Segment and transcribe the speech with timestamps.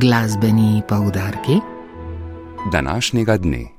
[0.00, 1.60] Glasbeni poudarki
[2.72, 3.73] današnjega dne.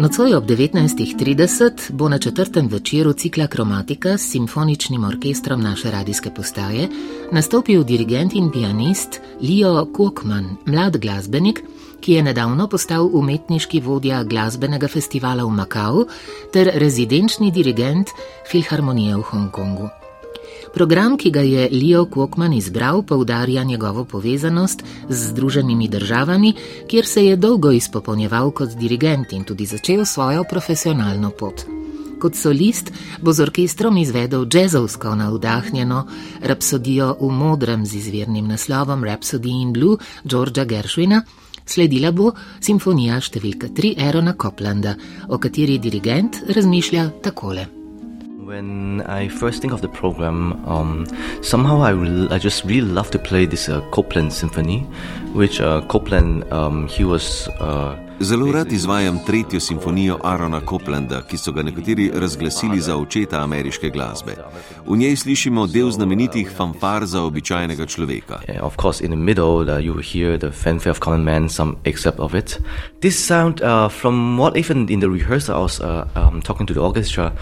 [0.00, 6.88] Nocoj ob 19.30 bo na četrtem večeru cikla Kromatika s simfoničnim orkestrom naše radijske postaje
[7.32, 11.62] nastopil dirigent in pianist Leo Kokman, mlad glasbenik,
[12.00, 16.04] ki je nedavno postal umetniški vodja glasbenega festivala v Makau
[16.52, 18.08] ter rezidenčni dirigent
[18.50, 19.99] Filharmonije v Hongkongu.
[20.74, 26.54] Program, ki ga je Leo Kokman izbral, poudarja njegovo povezanost z Združenimi državami,
[26.88, 31.64] kjer se je dolgo izpopolnjeval kot dirigent in tudi začel svojo profesionalno pot.
[32.20, 36.06] Kot solist bo z orkestrom izvedel jazzovsko navdahnjeno
[36.42, 41.22] rapsodijo v modrem z izvirnim naslovom Rhapsody in Blue Georgea Gershwina,
[41.66, 44.94] sledila bo simfonija številka 3 Erona Coplanda,
[45.28, 47.79] o kateri dirigent razmišlja takole.
[48.50, 51.06] When I first think of the program, um,
[51.40, 54.80] somehow I, I just really love to play this uh, Copland symphony,
[55.34, 57.46] which uh, Copland, um, he was.
[57.60, 63.40] Uh, Zelo rad izvajam tretjo simfonijo Arona Coplanda, ki so ga nekateri razglasili za očeta
[63.40, 64.34] ameriške glasbe.
[64.86, 68.40] V njej slišimo del znamenitih fanfar za običajnega človeka.
[68.62, 72.20] Of course, in the middle, uh, you hear the fanfare of common man, some excerpt
[72.20, 72.60] of it.
[73.00, 76.74] This sound, uh, from what even in the rehearsal I was uh, um, talking to
[76.74, 77.32] the orchestra,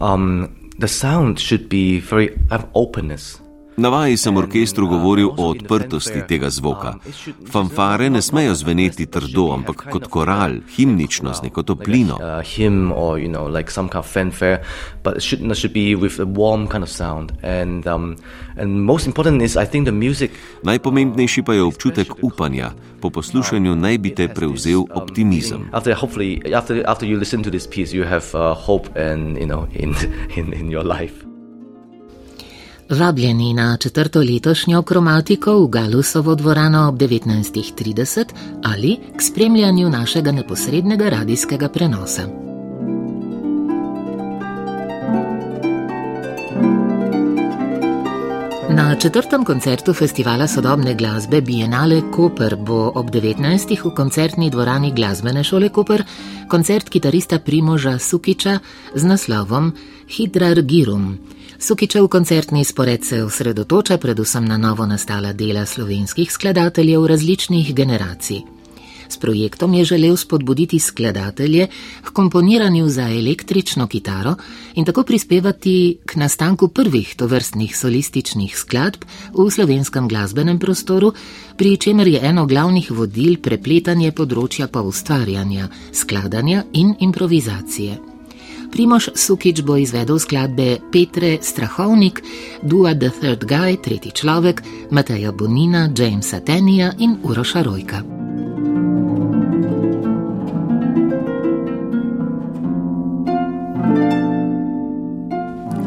[0.00, 3.45] um, the sound should be very have openness.
[3.76, 6.94] Na vaji sem orkestru govoril o odprtosti tega zvoka.
[7.52, 12.16] Fanfare ne smejo zveneti trdo, ampak kot koral, himnično, z neko toplino.
[20.62, 22.70] Najpomembnejši pa je občutek upanja.
[23.00, 25.68] Po poslušanju naj bi te prevzel optimizem.
[25.72, 29.94] After you listen to this piece, you have uh, hope and, you know, in,
[30.36, 31.35] in, in your life.
[32.90, 38.24] Vabljeni na četrto letošnjo kromatiko v Galusovo dvorano ob 19.30
[38.64, 42.22] ali k spremljanju našega neposrednega radijskega prenosa.
[48.70, 53.84] Na četrtem koncertu festivala sodobne glasbe Bienale Koper bo ob 19.
[53.84, 56.04] v koncertni dvorani glasbene šole Koper
[56.48, 58.58] koncert kitarista Primoža Sukiča
[58.94, 59.72] z naslovom
[60.08, 61.18] Hidrar Girum.
[61.58, 68.40] Sukičev koncertni spored se osredotoča predvsem na novo nastala dela slovenskih skladateljev različnih generacij.
[69.08, 71.66] S projektom je želel spodbuditi skladatelje
[72.02, 74.34] k komponiranju za električno kitaro
[74.74, 81.12] in tako prispevati k nastanku prvih tovrstnih solističnih skladb v slovenskem glasbenem prostoru,
[81.56, 88.15] pri čemer je eno glavnih vodil prepletanje področja pa ustvarjanja, skladanja in improvizacije.
[88.76, 92.20] Primoš Sukič bo izvedel skladbe Petre Strahovnik,
[92.60, 94.60] Dua the Third Guy, Tretji človek,
[94.92, 98.04] Mateja Bonina, Jamesa Tenija in Uroša Rojka.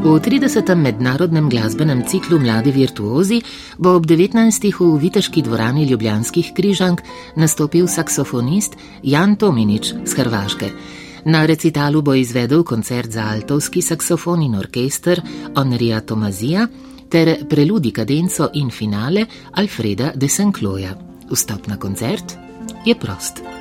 [0.02, 0.74] V 30.
[0.74, 3.38] mednarodnem glasbenem ciklu Mladi virtuozi
[3.78, 4.34] bo ob 19.
[4.74, 7.06] v Viteški dvorani Ljubljanskih križank
[7.38, 8.74] nastopil saksofonist
[9.06, 10.74] Jan Tominič z Hrvaške.
[11.30, 15.22] Na recitalu bo izvedel koncert za altovski saksofon in orkester
[15.56, 16.68] Onrija Tomazija
[17.10, 20.98] ter preludi kadenco in finale Alfreda de Saint-Cloja.
[21.32, 22.38] Vstop na koncert
[22.86, 23.59] je prost.